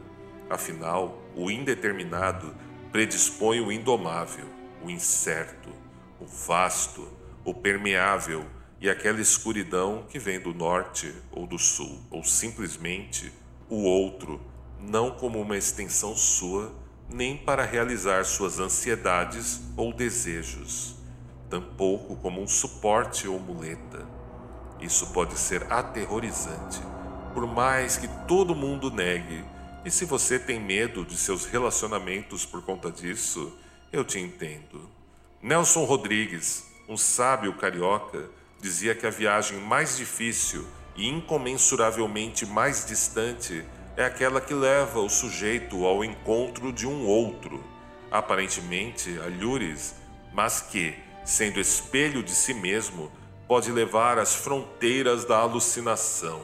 Afinal, 0.48 1.20
o 1.34 1.50
indeterminado 1.50 2.54
predispõe 2.92 3.60
o 3.60 3.72
indomável, 3.72 4.46
o 4.82 4.88
incerto, 4.88 5.70
o 6.20 6.26
vasto, 6.26 7.08
o 7.44 7.52
permeável 7.52 8.44
e 8.80 8.88
aquela 8.88 9.20
escuridão 9.20 10.06
que 10.08 10.18
vem 10.18 10.38
do 10.38 10.54
norte 10.54 11.12
ou 11.32 11.46
do 11.46 11.58
sul, 11.58 12.00
ou 12.10 12.22
simplesmente 12.22 13.32
o 13.68 13.82
outro, 13.82 14.40
não 14.78 15.10
como 15.10 15.40
uma 15.40 15.56
extensão 15.56 16.16
sua, 16.16 16.72
nem 17.08 17.36
para 17.36 17.64
realizar 17.64 18.24
suas 18.24 18.60
ansiedades 18.60 19.60
ou 19.76 19.92
desejos, 19.92 20.94
tampouco 21.50 22.16
como 22.16 22.40
um 22.40 22.46
suporte 22.46 23.26
ou 23.26 23.38
muleta 23.38 24.21
isso 24.82 25.08
pode 25.08 25.38
ser 25.38 25.70
aterrorizante, 25.72 26.80
por 27.32 27.46
mais 27.46 27.96
que 27.96 28.08
todo 28.26 28.54
mundo 28.54 28.90
negue. 28.90 29.44
E 29.84 29.90
se 29.90 30.04
você 30.04 30.38
tem 30.38 30.60
medo 30.60 31.04
de 31.04 31.16
seus 31.16 31.44
relacionamentos 31.44 32.44
por 32.44 32.62
conta 32.62 32.90
disso, 32.90 33.56
eu 33.92 34.04
te 34.04 34.18
entendo. 34.18 34.88
Nelson 35.40 35.84
Rodrigues, 35.84 36.66
um 36.88 36.96
sábio 36.96 37.52
carioca, 37.54 38.30
dizia 38.60 38.94
que 38.94 39.06
a 39.06 39.10
viagem 39.10 39.58
mais 39.58 39.96
difícil 39.96 40.66
e 40.96 41.08
incomensuravelmente 41.08 42.46
mais 42.46 42.84
distante 42.84 43.64
é 43.96 44.04
aquela 44.04 44.40
que 44.40 44.54
leva 44.54 45.00
o 45.00 45.08
sujeito 45.08 45.84
ao 45.84 46.04
encontro 46.04 46.72
de 46.72 46.86
um 46.86 47.06
outro, 47.06 47.62
aparentemente 48.10 49.18
alhures, 49.18 49.94
mas 50.32 50.60
que, 50.60 50.94
sendo 51.24 51.60
espelho 51.60 52.22
de 52.22 52.32
si 52.32 52.54
mesmo, 52.54 53.10
pode 53.52 53.70
levar 53.70 54.18
às 54.18 54.34
fronteiras 54.34 55.26
da 55.26 55.36
alucinação. 55.36 56.40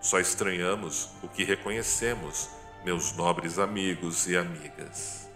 Só 0.00 0.18
estranhamos 0.18 1.08
o 1.22 1.28
que 1.28 1.44
reconhecemos, 1.44 2.48
meus 2.84 3.12
nobres 3.12 3.60
amigos 3.60 4.26
e 4.26 4.36
amigas. 4.36 5.28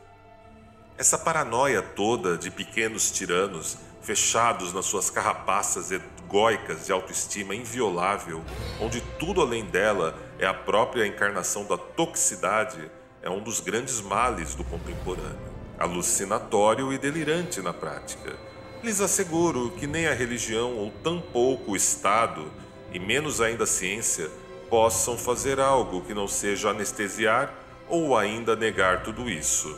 Essa 0.98 1.16
paranoia 1.16 1.80
toda 1.80 2.36
de 2.36 2.50
pequenos 2.50 3.12
tiranos 3.12 3.78
fechados 4.02 4.72
nas 4.72 4.86
suas 4.86 5.08
carrapaças 5.08 5.92
egóicas 5.92 6.86
de 6.86 6.90
autoestima 6.90 7.54
inviolável, 7.54 8.42
onde 8.80 9.00
tudo 9.16 9.40
além 9.40 9.64
dela 9.64 10.18
é 10.40 10.46
a 10.46 10.54
própria 10.54 11.06
encarnação 11.06 11.64
da 11.66 11.78
toxicidade, 11.78 12.90
é 13.22 13.30
um 13.30 13.44
dos 13.44 13.60
grandes 13.60 14.00
males 14.00 14.56
do 14.56 14.64
contemporâneo, 14.64 15.54
alucinatório 15.78 16.92
e 16.92 16.98
delirante 16.98 17.62
na 17.62 17.72
prática 17.72 18.46
lhes 18.83 19.00
asseguro 19.00 19.71
que 19.73 19.87
nem 19.87 20.06
a 20.06 20.14
religião 20.14 20.75
ou 20.75 20.90
tampouco 21.02 21.73
o 21.73 21.76
Estado, 21.76 22.50
e 22.92 22.99
menos 22.99 23.40
ainda 23.40 23.64
a 23.64 23.66
ciência, 23.66 24.30
possam 24.68 25.16
fazer 25.16 25.61
algo 25.61 26.02
que 26.02 26.14
não 26.14 26.28
seja 26.28 26.71
anestesiar 26.71 27.52
ou 27.88 28.16
ainda 28.16 28.56
negar 28.56 29.02
tudo 29.02 29.28
isso. 29.30 29.75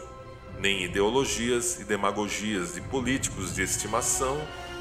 Nem 0.58 0.84
ideologias 0.84 1.78
e 1.78 1.84
demagogias 1.84 2.74
de 2.74 2.80
políticos 2.80 3.54
de 3.54 3.62
estimação, 3.62 4.40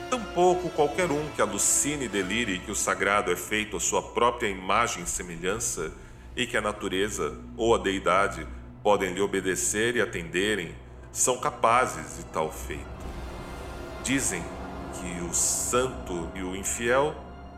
tampouco 0.10 0.70
qualquer 0.70 1.12
um 1.12 1.30
que 1.36 1.42
alucine 1.42 2.06
e 2.06 2.10
delire 2.10 2.60
que 2.60 2.72
o 2.72 2.76
sagrado 2.76 3.32
é 3.32 3.36
feito 3.36 3.78
à 3.78 3.80
sua 3.80 4.02
própria 4.02 4.48
imagem 4.48 5.04
e 5.04 5.08
semelhança 5.08 5.92
e 6.36 6.48
que 6.48 6.56
a 6.56 6.62
natureza 6.62 7.38
ou 7.58 7.76
a 7.76 7.78
deidade 7.78 8.48
podem 8.82 9.14
lhe 9.14 9.22
obedecer 9.22 9.96
e 9.96 10.02
atenderem, 10.02 10.74
são 11.12 11.38
capazes 11.40 12.18
de 12.18 12.26
tal 12.26 12.52
feito. 12.52 12.97
Dizem 14.08 14.42
que 14.94 15.22
o 15.22 15.34
santo 15.34 16.32
e 16.34 16.42
o 16.42 16.56
infiel, 16.56 17.14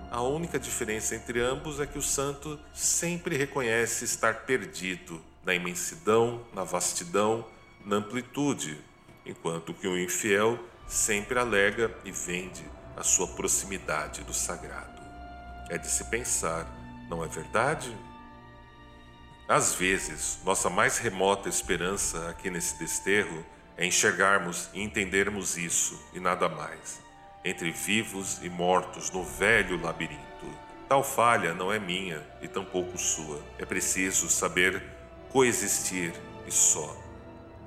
a 0.10 0.24
única 0.24 0.58
diferença 0.58 1.14
entre 1.14 1.40
ambos 1.40 1.80
é 1.80 1.86
que 1.86 2.00
o 2.00 2.02
santo 2.02 2.60
sempre 2.74 3.38
reconhece 3.38 4.04
estar 4.04 4.34
perdido 4.48 5.22
na 5.46 5.54
imensidão, 5.54 6.44
na 6.52 6.64
vastidão, 6.64 7.46
na 7.86 7.98
amplitude, 7.98 8.84
enquanto 9.28 9.76
que 9.76 9.88
o 9.88 9.96
infiel 9.96 10.58
sempre 10.88 11.38
alega 11.38 11.96
e 12.04 12.12
vende 12.12 12.66
a 12.98 13.04
sua 13.04 13.28
proximidade 13.28 14.24
do 14.24 14.34
sagrado. 14.34 15.00
É 15.70 15.78
de 15.78 15.88
se 15.88 16.06
pensar, 16.06 16.66
não 17.08 17.24
é 17.24 17.28
verdade? 17.28 17.96
Às 19.48 19.76
vezes, 19.76 20.40
nossa 20.44 20.68
mais 20.68 20.98
remota 20.98 21.48
esperança 21.48 22.28
aqui 22.28 22.50
nesse 22.50 22.80
desterro 22.80 23.46
é 23.80 23.86
enxergarmos 23.86 24.70
e 24.74 24.84
entendermos 24.84 25.58
isso 25.58 25.98
e 26.14 26.20
nada 26.20 26.50
mais, 26.50 27.00
entre 27.46 27.72
vivos 27.72 28.38
e 28.44 28.50
mortos 28.50 29.10
no 29.10 29.24
velho 29.24 29.82
labirinto. 29.82 30.20
Tal 30.90 31.02
falha 31.02 31.54
não 31.54 31.72
é 31.72 31.80
minha 31.80 32.22
e 32.42 32.48
tampouco 32.50 32.98
sua. 32.98 33.42
É 33.58 33.64
preciso 33.64 34.30
saber 34.30 34.84
coexistir 35.30 36.12
e 36.46 36.52
só. 36.52 36.94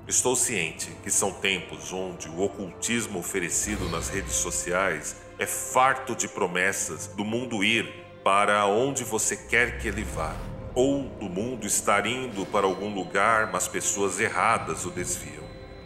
Estou 0.07 0.35
ciente 0.35 0.91
que 1.01 1.09
são 1.09 1.31
tempos 1.31 1.91
onde 1.91 2.29
o 2.29 2.41
ocultismo 2.41 3.17
oferecido 3.17 3.89
nas 3.89 4.09
redes 4.09 4.33
sociais 4.33 5.15
é 5.39 5.47
farto 5.47 6.15
de 6.15 6.27
promessas 6.27 7.07
do 7.07 7.25
mundo 7.25 7.63
ir 7.63 7.91
para 8.23 8.67
onde 8.67 9.03
você 9.03 9.35
quer 9.35 9.79
que 9.79 9.87
ele 9.87 10.03
vá, 10.03 10.35
ou 10.75 11.05
do 11.19 11.27
mundo 11.27 11.65
estar 11.65 12.05
indo 12.05 12.45
para 12.45 12.67
algum 12.67 12.93
lugar, 12.93 13.51
mas 13.51 13.67
pessoas 13.67 14.19
erradas 14.19 14.85
o 14.85 14.91
desviam. 14.91 15.42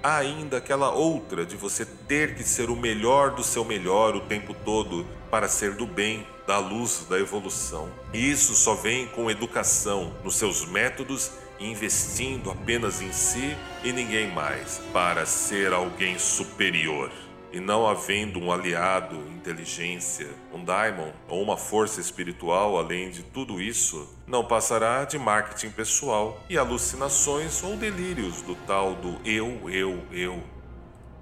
Há 0.08 0.20
ainda 0.20 0.56
aquela 0.56 0.90
outra 0.90 1.46
de 1.46 1.58
você 1.58 1.86
ter 1.86 2.34
que 2.34 2.42
ser 2.42 2.70
o 2.70 2.78
melhor 2.78 3.32
do 3.32 3.44
seu 3.44 3.66
melhor 3.66 4.16
o 4.16 4.22
tempo 4.22 4.54
todo 4.54 5.06
para 5.30 5.50
ser 5.50 5.74
do 5.74 5.86
bem 5.86 6.26
da 6.48 6.60
luz 6.60 7.06
da 7.10 7.20
evolução. 7.20 7.92
E 8.14 8.32
isso 8.32 8.54
só 8.56 8.74
vem 8.74 9.08
com 9.08 9.30
educação 9.30 10.16
nos 10.24 10.36
seus 10.36 10.64
métodos 10.66 11.30
investindo 11.60 12.50
apenas 12.50 13.02
em 13.02 13.12
si 13.12 13.58
e 13.84 13.92
ninguém 13.92 14.32
mais 14.32 14.82
para 14.94 15.26
ser 15.26 15.74
alguém 15.74 16.18
superior. 16.18 17.12
E 17.52 17.60
não 17.60 17.88
havendo 17.88 18.40
um 18.40 18.52
aliado, 18.52 19.16
inteligência, 19.36 20.28
um 20.54 20.64
daimon 20.64 21.12
ou 21.30 21.42
uma 21.42 21.56
força 21.56 22.02
espiritual 22.02 22.78
além 22.78 23.10
de 23.10 23.24
tudo 23.24 23.62
isso, 23.62 24.14
não 24.28 24.46
passará 24.46 25.06
de 25.06 25.18
marketing 25.18 25.72
pessoal 25.72 26.44
e 26.50 26.58
alucinações 26.58 27.64
ou 27.64 27.78
delírios 27.78 28.42
do 28.42 28.56
tal 28.68 28.96
do 28.96 29.18
eu, 29.26 29.70
eu, 29.70 30.04
eu. 30.12 30.44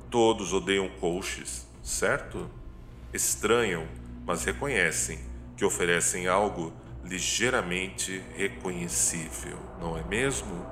Todos 0.09 0.51
odeiam 0.51 0.89
coaches, 0.99 1.67
certo? 1.83 2.49
Estranham, 3.13 3.87
mas 4.25 4.43
reconhecem 4.43 5.19
que 5.55 5.63
oferecem 5.63 6.27
algo 6.27 6.73
ligeiramente 7.03 8.23
reconhecível, 8.35 9.57
não 9.79 9.97
é 9.97 10.03
mesmo? 10.03 10.65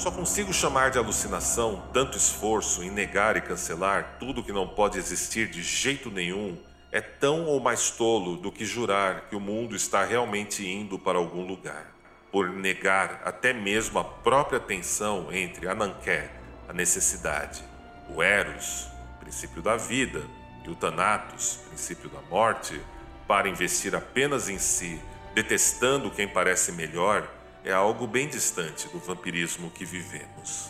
Só 0.00 0.10
consigo 0.10 0.50
chamar 0.50 0.90
de 0.90 0.96
alucinação 0.96 1.82
tanto 1.92 2.16
esforço 2.16 2.82
em 2.82 2.90
negar 2.90 3.36
e 3.36 3.42
cancelar 3.42 4.16
tudo 4.18 4.42
que 4.42 4.50
não 4.50 4.66
pode 4.66 4.96
existir 4.96 5.46
de 5.46 5.62
jeito 5.62 6.10
nenhum 6.10 6.56
é 6.90 7.02
tão 7.02 7.44
ou 7.44 7.60
mais 7.60 7.90
tolo 7.90 8.38
do 8.38 8.50
que 8.50 8.64
jurar 8.64 9.28
que 9.28 9.36
o 9.36 9.40
mundo 9.40 9.76
está 9.76 10.02
realmente 10.02 10.66
indo 10.66 10.98
para 10.98 11.18
algum 11.18 11.46
lugar. 11.46 11.92
Por 12.32 12.48
negar 12.48 13.20
até 13.26 13.52
mesmo 13.52 13.98
a 13.98 14.04
própria 14.04 14.58
tensão 14.58 15.30
entre 15.30 15.68
a 15.68 15.74
Nanqué, 15.74 16.30
a 16.66 16.72
necessidade, 16.72 17.62
o 18.08 18.22
Eros, 18.22 18.88
princípio 19.20 19.60
da 19.60 19.76
vida, 19.76 20.22
e 20.64 20.70
o 20.70 20.74
Thanatos, 20.74 21.60
princípio 21.68 22.08
da 22.08 22.22
morte, 22.22 22.80
para 23.28 23.50
investir 23.50 23.94
apenas 23.94 24.48
em 24.48 24.58
si, 24.58 24.98
detestando 25.34 26.10
quem 26.10 26.26
parece 26.26 26.72
melhor, 26.72 27.28
é 27.64 27.72
algo 27.72 28.06
bem 28.06 28.28
distante 28.28 28.88
do 28.88 28.98
vampirismo 28.98 29.70
que 29.70 29.84
vivemos. 29.84 30.68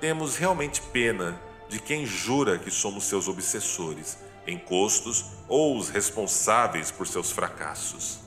Temos 0.00 0.36
realmente 0.36 0.80
pena 0.80 1.40
de 1.68 1.80
quem 1.80 2.06
jura 2.06 2.58
que 2.58 2.70
somos 2.70 3.04
seus 3.04 3.28
obsessores, 3.28 4.18
encostos 4.46 5.26
ou 5.48 5.76
os 5.76 5.88
responsáveis 5.88 6.90
por 6.90 7.06
seus 7.06 7.32
fracassos. 7.32 8.20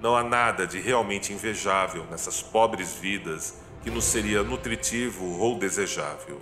Não 0.00 0.16
há 0.16 0.24
nada 0.24 0.66
de 0.66 0.80
realmente 0.80 1.32
invejável 1.32 2.04
nessas 2.10 2.42
pobres 2.42 2.94
vidas 2.94 3.54
que 3.82 3.90
nos 3.90 4.04
seria 4.04 4.42
nutritivo 4.42 5.38
ou 5.38 5.58
desejável. 5.58 6.40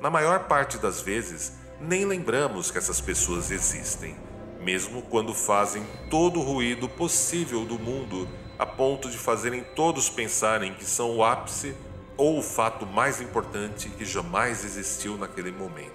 Na 0.00 0.10
maior 0.10 0.44
parte 0.44 0.76
das 0.76 1.00
vezes, 1.00 1.52
nem 1.80 2.04
lembramos 2.04 2.70
que 2.70 2.78
essas 2.78 3.00
pessoas 3.00 3.50
existem, 3.50 4.16
mesmo 4.60 5.02
quando 5.02 5.32
fazem 5.32 5.86
todo 6.10 6.40
o 6.40 6.42
ruído 6.42 6.88
possível 6.88 7.64
do 7.64 7.78
mundo 7.78 8.28
a 8.58 8.64
ponto 8.64 9.10
de 9.10 9.18
fazerem 9.18 9.64
todos 9.74 10.08
pensarem 10.08 10.74
que 10.74 10.84
são 10.84 11.16
o 11.16 11.24
ápice 11.24 11.74
ou 12.16 12.38
o 12.38 12.42
fato 12.42 12.86
mais 12.86 13.20
importante 13.20 13.88
que 13.90 14.04
jamais 14.04 14.64
existiu 14.64 15.18
naquele 15.18 15.52
momento. 15.52 15.94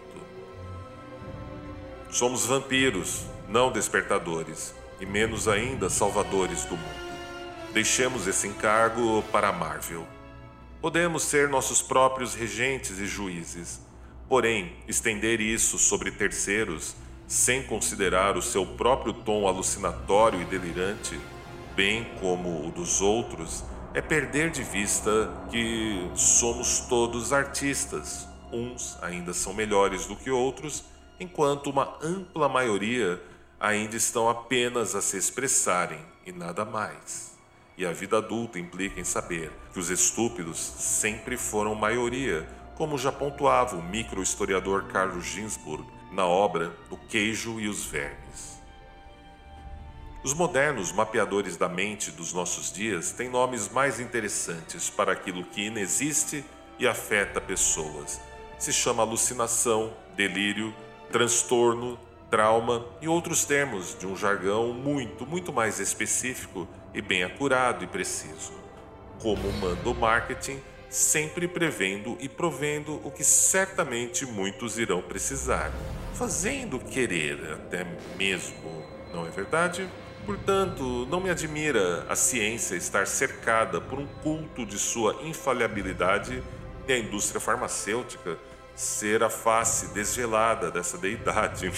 Somos 2.09 2.45
vampiros, 2.45 3.25
não 3.47 3.71
despertadores, 3.71 4.75
e 4.99 5.05
menos 5.05 5.47
ainda 5.47 5.89
salvadores 5.89 6.63
do 6.65 6.77
mundo. 6.77 7.11
Deixemos 7.73 8.27
esse 8.27 8.47
encargo 8.47 9.23
para 9.31 9.47
a 9.47 9.53
Marvel. 9.53 10.05
Podemos 10.79 11.23
ser 11.23 11.49
nossos 11.49 11.81
próprios 11.81 12.35
regentes 12.35 12.99
e 12.99 13.07
juízes, 13.07 13.81
porém, 14.27 14.73
estender 14.87 15.39
isso 15.39 15.77
sobre 15.77 16.11
terceiros, 16.11 16.95
sem 17.27 17.63
considerar 17.63 18.35
o 18.35 18.41
seu 18.41 18.65
próprio 18.65 19.13
tom 19.13 19.47
alucinatório 19.47 20.41
e 20.41 20.45
delirante, 20.45 21.19
bem 21.75 22.05
como 22.19 22.67
o 22.67 22.71
dos 22.71 23.01
outros, 23.01 23.63
é 23.93 24.01
perder 24.01 24.51
de 24.51 24.63
vista 24.63 25.29
que 25.49 26.09
somos 26.15 26.79
todos 26.81 27.33
artistas. 27.33 28.27
Uns 28.51 28.97
ainda 29.01 29.33
são 29.33 29.53
melhores 29.53 30.05
do 30.05 30.15
que 30.15 30.29
outros, 30.29 30.83
enquanto 31.19 31.69
uma 31.69 31.97
ampla 32.01 32.47
maioria 32.47 33.21
ainda 33.59 33.95
estão 33.95 34.29
apenas 34.29 34.95
a 34.95 35.01
se 35.01 35.17
expressarem 35.17 35.99
e 36.25 36.31
nada 36.31 36.65
mais. 36.65 37.31
E 37.77 37.85
a 37.85 37.91
vida 37.91 38.17
adulta 38.17 38.59
implica 38.59 38.99
em 38.99 39.03
saber 39.03 39.51
que 39.73 39.79
os 39.79 39.89
estúpidos 39.89 40.57
sempre 40.57 41.37
foram 41.37 41.75
maioria, 41.75 42.47
como 42.75 42.97
já 42.97 43.11
pontuava 43.11 43.75
o 43.75 43.83
microhistoriador 43.83 44.85
Carlos 44.85 45.25
Ginsburg 45.25 45.85
na 46.11 46.25
obra 46.25 46.75
O 46.89 46.97
Queijo 46.97 47.59
e 47.59 47.67
os 47.67 47.85
Vermes. 47.85 48.60
Os 50.23 50.35
modernos 50.35 50.91
mapeadores 50.91 51.57
da 51.57 51.67
mente 51.67 52.11
dos 52.11 52.31
nossos 52.31 52.71
dias 52.71 53.11
têm 53.11 53.27
nomes 53.27 53.67
mais 53.69 53.99
interessantes 53.99 54.87
para 54.87 55.13
aquilo 55.13 55.43
que 55.43 55.65
inexiste 55.65 56.45
e 56.77 56.87
afeta 56.87 57.41
pessoas. 57.41 58.21
Se 58.59 58.71
chama 58.71 59.01
alucinação, 59.01 59.91
delírio, 60.15 60.75
transtorno, 61.11 61.99
trauma 62.29 62.85
e 63.01 63.07
outros 63.07 63.45
termos 63.45 63.97
de 63.97 64.05
um 64.05 64.15
jargão 64.15 64.71
muito, 64.73 65.25
muito 65.25 65.51
mais 65.51 65.79
específico 65.79 66.67
e 66.93 67.01
bem 67.01 67.23
acurado 67.23 67.83
e 67.83 67.87
preciso. 67.87 68.53
Como 69.19 69.51
manda 69.53 69.89
o 69.89 69.95
marketing, 69.95 70.61
sempre 70.87 71.47
prevendo 71.47 72.15
e 72.19 72.29
provendo 72.29 73.01
o 73.03 73.09
que 73.09 73.23
certamente 73.23 74.23
muitos 74.27 74.77
irão 74.77 75.01
precisar, 75.01 75.71
fazendo 76.13 76.77
querer 76.77 77.53
até 77.53 77.87
mesmo, 78.19 78.85
não 79.11 79.25
é 79.25 79.31
verdade? 79.31 79.89
Portanto, 80.25 81.07
não 81.09 81.19
me 81.19 81.29
admira 81.29 82.05
a 82.07 82.15
ciência 82.15 82.75
estar 82.75 83.07
cercada 83.07 83.81
por 83.81 83.99
um 83.99 84.07
culto 84.23 84.65
de 84.65 84.77
sua 84.77 85.17
infalibilidade 85.23 86.43
e 86.87 86.93
a 86.93 86.97
indústria 86.97 87.41
farmacêutica 87.41 88.37
ser 88.75 89.23
a 89.23 89.29
face 89.29 89.87
desvelada 89.93 90.71
dessa 90.71 90.97
deidade. 90.97 91.71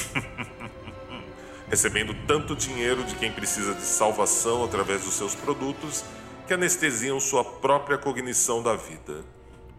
Recebendo 1.70 2.14
tanto 2.28 2.56
dinheiro 2.56 3.04
de 3.04 3.16
quem 3.16 3.32
precisa 3.32 3.74
de 3.74 3.82
salvação 3.82 4.64
através 4.64 5.04
dos 5.04 5.14
seus 5.14 5.34
produtos 5.34 6.04
que 6.46 6.54
anestesiam 6.54 7.20
sua 7.20 7.44
própria 7.44 7.98
cognição 7.98 8.62
da 8.62 8.76
vida. 8.76 9.24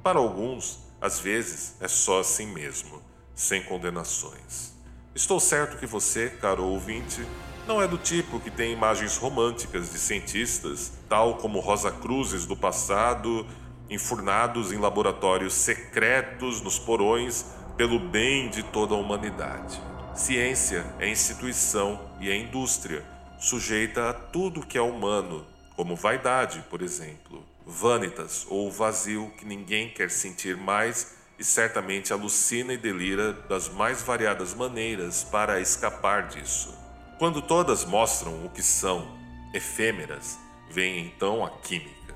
Para 0.03 0.19
alguns, 0.19 0.81
às 1.01 1.21
vezes, 1.21 1.77
é 1.81 1.89
só 1.89 2.21
assim 2.21 2.47
mesmo, 2.47 3.03
sem 3.35 3.63
condenações. 3.63 4.73
Estou 5.15 5.39
certo 5.39 5.79
que 5.79 5.87
você, 5.87 6.31
caro 6.31 6.65
ouvinte, 6.65 7.25
não 7.67 7.81
é 7.81 7.89
do 7.89 7.97
tipo 7.97 8.39
que 8.41 8.51
tem 8.51 8.73
imagens 8.73 9.17
românticas 9.17 9.91
de 9.91 9.99
cientistas, 9.99 10.93
tal 11.09 11.37
como 11.37 11.61
Rosa 11.61 11.91
Cruzes 11.91 12.45
do 12.45 12.57
passado, 12.57 13.47
enfurnados 13.89 14.73
em 14.73 14.79
laboratórios 14.79 15.55
secretos 15.55 16.61
nos 16.61 16.79
porões 16.79 17.47
pelo 17.77 17.99
bem 17.99 18.49
de 18.51 18.63
toda 18.63 18.95
a 18.95 18.99
humanidade. 18.99 19.81
Ciência 20.15 20.85
é 20.99 21.09
instituição 21.09 22.01
e 22.21 22.31
é 22.31 22.37
indústria, 22.37 23.05
sujeita 23.39 24.11
a 24.11 24.13
tudo 24.13 24.65
que 24.65 24.79
é 24.79 24.83
humano, 24.83 25.45
como 25.75 25.97
vaidade, 25.97 26.65
por 26.71 26.83
exemplo, 26.83 27.45
vanitas 27.67 28.47
ou 28.49 28.71
vazio 28.71 29.33
que 29.39 29.45
ninguém 29.45 29.89
quer 29.89 30.11
sentir 30.11 30.57
mais 30.57 31.17
e 31.39 31.43
certamente 31.43 32.13
alucina 32.13 32.73
e 32.73 32.77
delira 32.77 33.33
das 33.33 33.69
mais 33.69 34.03
variadas 34.03 34.55
maneiras 34.55 35.25
para 35.25 35.61
escapar 35.61 36.29
disso. 36.29 36.84
Quando 37.19 37.41
todas 37.41 37.85
mostram 37.85 38.45
o 38.45 38.51
que 38.51 38.63
são, 38.63 39.17
efêmeras, 39.53 40.37
vem 40.69 41.07
então 41.07 41.45
a 41.45 41.51
química. 41.51 42.15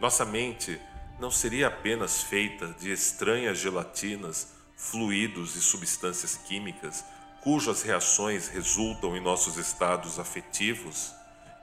Nossa 0.00 0.24
mente 0.24 0.80
não 1.20 1.30
seria 1.30 1.68
apenas 1.68 2.22
feita 2.22 2.74
de 2.78 2.90
estranhas 2.90 3.58
gelatinas, 3.58 4.48
fluidos 4.76 5.54
e 5.54 5.62
substâncias 5.62 6.36
químicas 6.36 7.04
cujas 7.40 7.82
reações 7.82 8.48
resultam 8.48 9.16
em 9.16 9.20
nossos 9.20 9.56
estados 9.56 10.18
afetivos 10.18 11.14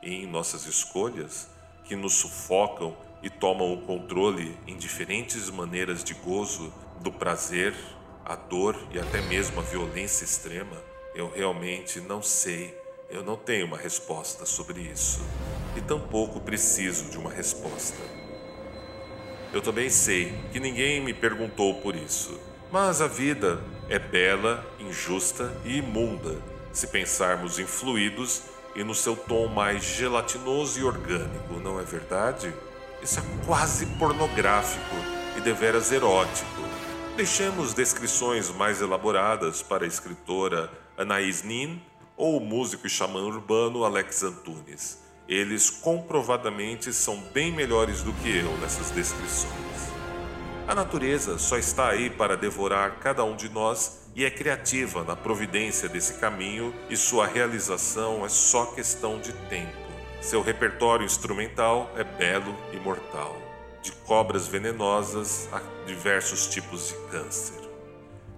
e 0.01 0.23
em 0.23 0.25
nossas 0.25 0.65
escolhas, 0.65 1.49
que 1.83 1.93
nos 1.93 2.13
sufocam 2.13 2.95
e 3.21 3.29
tomam 3.29 3.73
o 3.73 3.81
controle 3.81 4.57
em 4.65 4.77
diferentes 4.77 5.49
maneiras 5.49 6.01
de 6.01 6.13
gozo, 6.13 6.73
do 7.01 7.11
prazer, 7.11 7.75
a 8.23 8.33
dor 8.33 8.79
e 8.93 8.99
até 8.99 9.21
mesmo 9.23 9.59
a 9.59 9.63
violência 9.63 10.23
extrema. 10.23 10.92
Eu 11.15 11.29
realmente 11.29 11.99
não 12.01 12.23
sei, 12.23 12.75
eu 13.09 13.23
não 13.23 13.35
tenho 13.35 13.67
uma 13.67 13.77
resposta 13.77 14.45
sobre 14.45 14.81
isso 14.81 15.21
e 15.75 15.81
tampouco 15.81 16.39
preciso 16.39 17.09
de 17.11 17.17
uma 17.17 17.29
resposta. 17.29 18.01
Eu 19.53 19.61
também 19.61 19.89
sei 19.91 20.33
que 20.51 20.59
ninguém 20.59 20.99
me 20.99 21.13
perguntou 21.13 21.75
por 21.75 21.95
isso, 21.95 22.39
mas 22.71 22.99
a 22.99 23.07
vida 23.07 23.61
é 23.87 23.99
bela, 23.99 24.65
injusta 24.79 25.55
e 25.63 25.77
imunda 25.77 26.41
se 26.71 26.87
pensarmos 26.87 27.59
em 27.59 27.67
fluidos 27.67 28.41
e 28.75 28.83
no 28.83 28.95
seu 28.95 29.15
tom 29.15 29.47
mais 29.47 29.83
gelatinoso 29.83 30.79
e 30.79 30.83
orgânico, 30.83 31.53
não 31.59 31.79
é 31.79 31.83
verdade? 31.83 32.51
Isso 33.03 33.19
é 33.19 33.23
quase 33.45 33.85
pornográfico 33.99 34.95
e 35.37 35.41
deveras 35.41 35.91
erótico. 35.91 36.61
Deixemos 37.15 37.75
descrições 37.75 38.49
mais 38.49 38.81
elaboradas 38.81 39.61
para 39.61 39.83
a 39.83 39.87
escritora 39.87 40.71
Anaïs 40.97 41.43
Nin 41.43 41.81
ou 42.15 42.37
o 42.37 42.39
músico 42.39 42.87
e 42.87 42.89
xamã 42.89 43.21
urbano 43.21 43.83
Alex 43.83 44.23
Antunes. 44.23 44.99
Eles 45.27 45.69
comprovadamente 45.69 46.93
são 46.93 47.17
bem 47.33 47.51
melhores 47.51 48.03
do 48.03 48.13
que 48.13 48.37
eu 48.37 48.57
nessas 48.57 48.91
descrições. 48.91 49.53
A 50.67 50.75
natureza 50.75 51.37
só 51.37 51.57
está 51.57 51.89
aí 51.89 52.09
para 52.09 52.37
devorar 52.37 52.99
cada 52.99 53.23
um 53.23 53.35
de 53.35 53.49
nós 53.49 54.03
e 54.15 54.23
é 54.23 54.29
criativa 54.29 55.03
na 55.03 55.15
providência 55.15 55.89
desse 55.89 56.13
caminho, 56.15 56.73
e 56.89 56.95
sua 56.95 57.25
realização 57.25 58.23
é 58.25 58.29
só 58.29 58.67
questão 58.67 59.19
de 59.19 59.33
tempo. 59.49 59.75
Seu 60.21 60.41
repertório 60.41 61.05
instrumental 61.05 61.91
é 61.97 62.03
belo 62.03 62.55
e 62.71 62.77
mortal, 62.77 63.35
de 63.81 63.91
cobras 63.91 64.47
venenosas 64.47 65.49
a 65.51 65.61
diversos 65.85 66.47
tipos 66.47 66.89
de 66.89 66.93
câncer. 67.11 67.72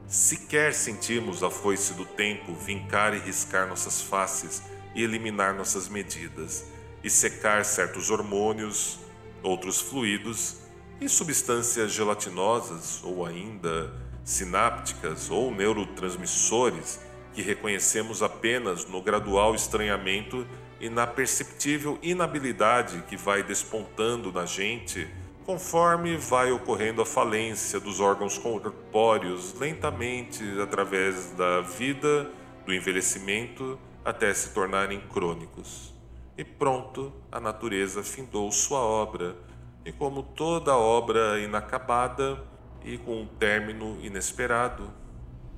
Sequer 0.07 0.73
sentimos 0.73 1.41
a 1.41 1.49
foice 1.49 1.93
do 1.93 2.05
tempo 2.05 2.53
vincar 2.53 3.15
e 3.15 3.19
riscar 3.19 3.67
nossas 3.67 4.03
faces 4.03 4.61
e 4.93 5.03
eliminar 5.03 5.55
nossas 5.55 5.89
medidas, 5.89 6.63
e 7.03 7.09
secar 7.09 7.65
certos 7.65 8.11
hormônios, 8.11 8.99
outros 9.41 9.81
fluidos 9.81 10.57
e 11.01 11.09
substâncias 11.09 11.91
gelatinosas 11.91 13.03
ou 13.03 13.25
ainda 13.25 13.93
sinápticas 14.23 15.29
ou 15.29 15.53
neurotransmissores 15.53 16.99
que 17.33 17.41
reconhecemos 17.41 18.21
apenas 18.23 18.85
no 18.85 19.01
gradual 19.01 19.55
estranhamento 19.55 20.47
e 20.79 20.87
na 20.87 21.05
perceptível 21.05 21.97
inabilidade 22.01 23.03
que 23.07 23.17
vai 23.17 23.43
despontando 23.43 24.31
na 24.31 24.45
gente 24.45 25.07
conforme 25.45 26.17
vai 26.17 26.51
ocorrendo 26.51 27.03
a 27.03 27.05
falência 27.05 27.79
dos 27.79 27.99
órgãos 27.99 28.35
corpóreos 28.37 29.53
lentamente 29.59 30.43
através 30.59 31.31
da 31.31 31.61
vida, 31.61 32.31
do 32.65 32.73
envelhecimento, 32.73 33.77
até 34.03 34.33
se 34.33 34.53
tornarem 34.53 34.99
crônicos. 35.01 35.93
E 36.35 36.43
pronto, 36.43 37.13
a 37.31 37.39
natureza 37.39 38.03
findou 38.03 38.51
sua 38.51 38.79
obra, 38.79 39.35
e 39.85 39.91
como 39.91 40.23
toda 40.23 40.75
obra 40.75 41.39
inacabada 41.39 42.43
e 42.83 42.97
com 42.97 43.21
um 43.21 43.27
término 43.27 43.99
inesperado, 44.01 44.91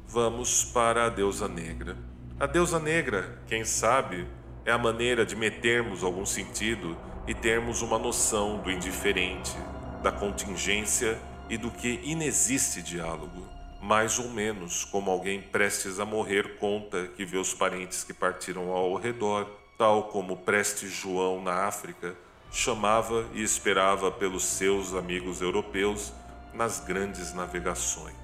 vamos 0.05 0.65
para 0.65 1.05
a 1.05 1.09
deusa 1.09 1.47
negra. 1.47 1.97
A 2.37 2.45
deusa 2.45 2.77
negra, 2.77 3.41
quem 3.47 3.63
sabe, 3.63 4.27
é 4.65 4.71
a 4.71 4.77
maneira 4.77 5.25
de 5.25 5.35
metermos 5.35 6.03
algum 6.03 6.25
sentido 6.25 6.97
e 7.25 7.33
termos 7.33 7.81
uma 7.81 7.97
noção 7.97 8.59
do 8.59 8.69
indiferente, 8.69 9.55
da 10.01 10.11
contingência 10.11 11.19
e 11.49 11.57
do 11.57 11.71
que 11.71 11.99
inexiste 12.03 12.81
diálogo, 12.81 13.47
mais 13.81 14.19
ou 14.19 14.29
menos 14.29 14.83
como 14.85 15.09
alguém 15.09 15.41
prestes 15.41 15.99
a 15.99 16.05
morrer 16.05 16.57
conta 16.57 17.07
que 17.07 17.25
vê 17.25 17.37
os 17.37 17.53
parentes 17.53 18.03
que 18.03 18.13
partiram 18.13 18.71
ao 18.71 18.95
redor, 18.95 19.49
tal 19.77 20.09
como 20.09 20.37
Preste 20.37 20.87
João 20.87 21.41
na 21.41 21.65
África 21.65 22.15
chamava 22.51 23.25
e 23.33 23.43
esperava 23.43 24.11
pelos 24.11 24.43
seus 24.43 24.93
amigos 24.93 25.41
europeus 25.41 26.13
nas 26.53 26.79
grandes 26.79 27.33
navegações. 27.33 28.15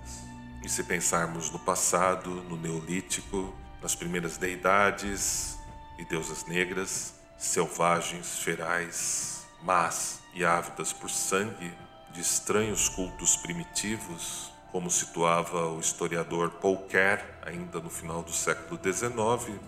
E 0.63 0.69
se 0.69 0.83
pensarmos 0.83 1.51
no 1.51 1.59
passado, 1.59 2.29
no 2.29 2.55
Neolítico, 2.55 3.53
nas 3.81 3.95
primeiras 3.95 4.37
deidades 4.37 5.57
e 5.99 6.05
deusas 6.05 6.45
negras, 6.45 7.13
selvagens, 7.37 8.39
ferais, 8.39 9.32
más 9.63 10.19
e 10.33 10.43
ávidas 10.43 10.91
por 10.91 11.09
sangue 11.09 11.73
de 12.11 12.21
estranhos 12.21 12.89
cultos 12.89 13.37
primitivos, 13.37 14.51
como 14.71 14.89
situava 14.89 15.69
o 15.69 15.79
historiador 15.79 16.51
Paul 16.61 16.77
Kerr 16.87 17.23
ainda 17.45 17.79
no 17.79 17.89
final 17.89 18.21
do 18.23 18.31
século 18.31 18.79
XIX, 18.81 19.59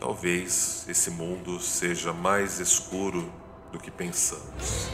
talvez 0.00 0.86
esse 0.88 1.10
mundo 1.10 1.60
seja 1.60 2.12
mais 2.12 2.58
escuro 2.58 3.32
do 3.72 3.78
que 3.78 3.90
pensamos. 3.90 4.88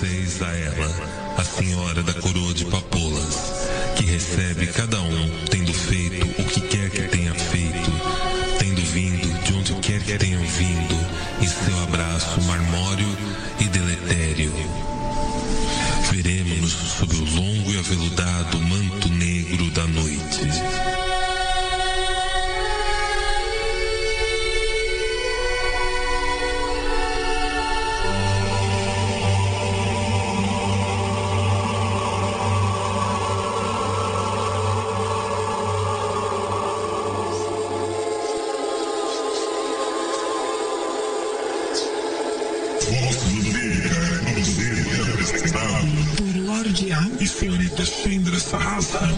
Vocês 0.00 0.40
a 0.40 0.56
ela, 0.56 1.36
a 1.36 1.44
senhora 1.44 2.02
da 2.02 2.14
coroa 2.14 2.54
de 2.54 2.64
papoulas, 2.64 3.68
que 3.96 4.04
recebe 4.04 4.66
cada 4.68 4.98
um 4.98 5.30
tendo 5.50 5.74
feito 5.74 6.24
o 6.40 6.44
que 6.46 6.60
quer 6.62 6.88
que 6.88 7.02
tenha 7.02 7.34
feito, 7.34 7.90
tendo 8.58 8.80
vindo 8.80 9.42
de 9.42 9.52
onde 9.52 9.74
quer 9.74 10.02
que 10.02 10.16
tenham 10.16 10.40
vindo, 10.40 11.06
em 11.42 11.46
seu 11.46 11.82
abraço 11.82 12.40
marmório 12.42 13.08
é 48.52 48.56
um 48.56 49.09